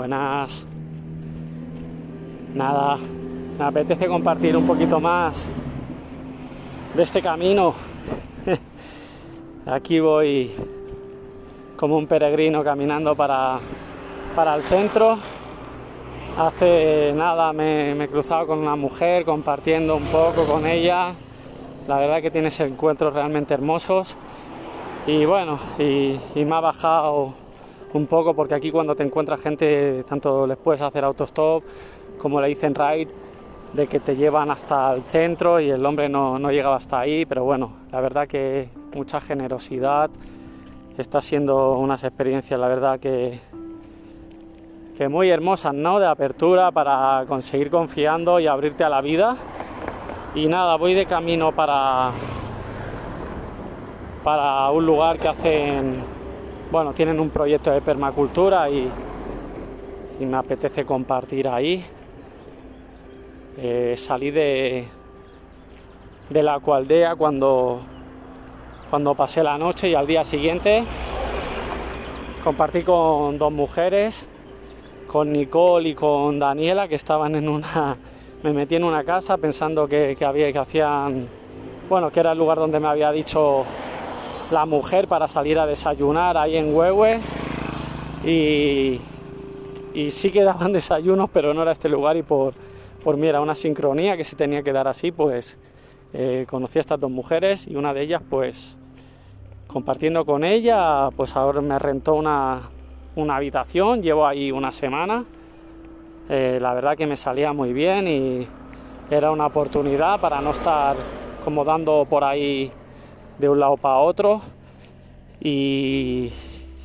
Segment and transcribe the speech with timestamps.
[0.00, 0.66] Buenas.
[2.54, 2.96] Nada,
[3.58, 5.50] me apetece compartir un poquito más
[6.94, 7.74] de este camino.
[9.66, 10.52] Aquí voy
[11.76, 13.58] como un peregrino caminando para,
[14.34, 15.18] para el centro.
[16.38, 21.12] Hace nada me, he cruzado con una mujer compartiendo un poco con ella.
[21.86, 24.16] La verdad que tienes encuentros realmente hermosos.
[25.06, 27.34] Y bueno, y me ha bajado
[27.92, 31.62] un poco porque aquí cuando te encuentras gente, tanto les puedes hacer autostop
[32.18, 33.08] como le dicen ride,
[33.72, 37.24] de que te llevan hasta el centro y el hombre no, no llegaba hasta ahí,
[37.24, 40.10] pero bueno, la verdad que mucha generosidad,
[40.98, 43.40] está siendo unas experiencias, la verdad que,
[44.96, 45.98] que muy hermosas, ¿no?
[45.98, 49.36] De apertura para conseguir confiando y abrirte a la vida.
[50.34, 52.10] Y nada, voy de camino para,
[54.22, 55.96] para un lugar que hacen,
[56.70, 58.90] bueno, tienen un proyecto de permacultura y,
[60.20, 61.82] me apetece compartir ahí.
[63.56, 64.86] Eh, salí de,
[66.30, 67.80] la cualdea cuando,
[68.90, 70.84] cuando pasé la noche y al día siguiente
[72.44, 74.26] compartí con dos mujeres,
[75.06, 77.96] con Nicole y con Daniela, que estaban en una.
[78.42, 81.26] Me metí en una casa pensando que, que había que hacían.
[81.88, 83.64] Bueno, que era el lugar donde me había dicho
[84.50, 87.20] la mujer para salir a desayunar ahí en Huehue.
[88.24, 89.00] Y,
[89.94, 92.54] y sí que daban desayunos, pero no era este lugar y por,
[93.02, 95.58] por mí era una sincronía que se tenía que dar así, pues
[96.12, 98.78] eh, conocí a estas dos mujeres y una de ellas, pues
[99.66, 102.62] compartiendo con ella, pues ahora me rentó una,
[103.14, 105.24] una habitación, llevo ahí una semana.
[106.28, 108.46] Eh, la verdad que me salía muy bien y
[109.10, 110.96] era una oportunidad para no estar
[111.44, 112.70] como dando por ahí
[113.40, 114.42] de un lado para otro
[115.40, 116.30] y,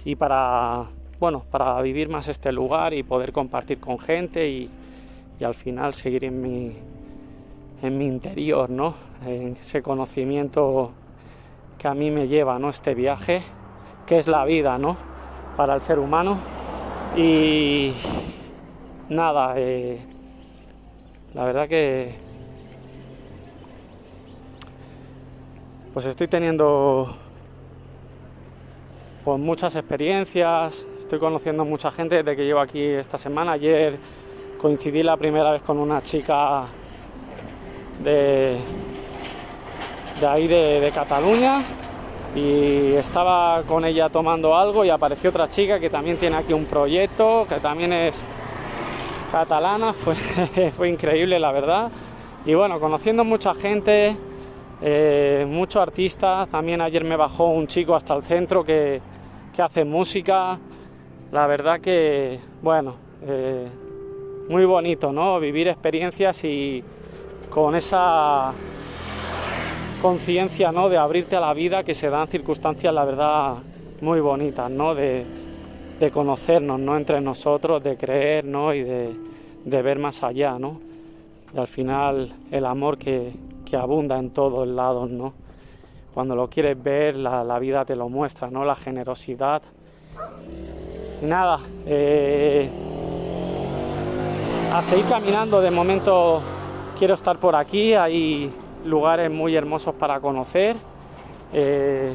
[0.06, 0.86] y para
[1.20, 4.70] bueno para vivir más este lugar y poder compartir con gente y,
[5.40, 6.76] y al final seguir en mi
[7.82, 8.96] en mi interior, ¿no?
[9.26, 10.92] En ese conocimiento
[11.78, 12.70] que a mí me lleva, ¿no?
[12.70, 13.42] Este viaje,
[14.08, 14.96] que es la vida, ¿no?
[15.58, 16.38] Para el ser humano.
[17.18, 17.94] Y
[19.10, 20.00] nada, eh,
[21.34, 22.16] la verdad que
[25.96, 27.16] pues estoy teniendo
[29.24, 33.54] pues muchas experiencias, estoy conociendo mucha gente desde que llevo aquí esta semana.
[33.54, 33.98] Ayer
[34.62, 36.66] coincidí la primera vez con una chica
[38.04, 38.58] de,
[40.20, 41.60] de ahí de, de, Cataluña
[42.36, 46.66] y estaba con ella tomando algo y apareció otra chica que también tiene aquí un
[46.66, 48.22] proyecto, que también es
[49.32, 50.16] catalana, fue,
[50.76, 51.90] fue increíble la verdad.
[52.46, 54.18] Y bueno, conociendo mucha gente,
[54.82, 59.02] eh, muchos artistas, también ayer me bajó un chico hasta el centro que,
[59.56, 60.60] que hace música,
[61.32, 63.68] la verdad que, bueno, eh,
[64.50, 65.40] muy bonito, ¿no?
[65.40, 66.84] Vivir experiencias y
[67.50, 68.54] con esa
[70.02, 70.90] conciencia, ¿no?
[70.90, 73.56] De abrirte a la vida que se dan circunstancias, la verdad,
[74.02, 74.94] muy bonitas, ¿no?
[74.94, 75.26] De,
[76.00, 76.98] de conocernos, ¿no?
[76.98, 78.74] Entre nosotros, de creer, ¿no?
[78.74, 79.16] Y de,
[79.64, 80.80] de ver más allá, ¿no?
[81.54, 83.32] Y al final el amor que,
[83.76, 85.34] abunda en todos lados, ¿no?
[86.14, 88.64] Cuando lo quieres ver, la, la, vida te lo muestra, ¿no?
[88.64, 89.62] La generosidad.
[91.22, 92.70] Nada, eh,
[94.74, 95.60] a seguir caminando.
[95.62, 96.42] De momento
[96.98, 97.94] quiero estar por aquí.
[97.94, 98.52] Hay
[98.86, 100.76] lugares muy hermosos para conocer.
[101.54, 102.14] Eh,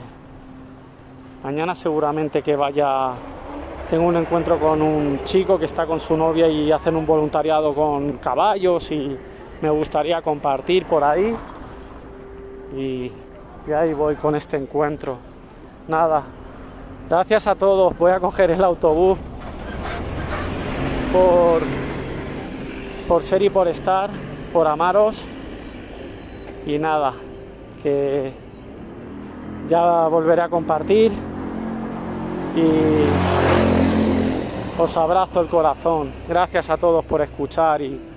[1.42, 3.12] mañana seguramente que vaya.
[3.88, 7.74] Tengo un encuentro con un chico que está con su novia y hacen un voluntariado
[7.74, 9.16] con caballos y
[9.60, 11.36] me gustaría compartir por ahí.
[12.74, 13.12] Y,
[13.72, 15.18] ahí voy con este encuentro.
[15.86, 16.22] Nada,
[17.08, 17.96] gracias a todos.
[17.98, 19.18] Voy a coger el autobús
[21.12, 21.62] por
[23.06, 24.08] por ser y por estar,
[24.52, 25.26] por amaros.
[26.66, 27.12] Y nada,
[27.82, 28.32] que
[29.68, 31.10] ya volveré a compartir
[32.56, 32.70] y
[34.80, 36.12] os abrazo el corazón.
[36.28, 38.09] Gracias a todos por escuchar y,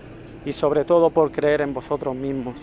[0.46, 2.56] y sobre todo por creer en vosotros mismos.